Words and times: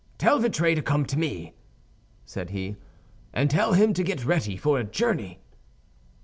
"Tell 0.17 0.39
Vitray 0.39 0.73
to 0.73 0.81
come 0.81 1.05
to 1.05 1.19
me," 1.19 1.53
said 2.25 2.49
he, 2.49 2.75
"and 3.33 3.51
tell 3.51 3.73
him 3.73 3.93
to 3.93 4.03
get 4.03 4.25
ready 4.25 4.57
for 4.57 4.79
a 4.79 4.83
journey." 4.83 5.37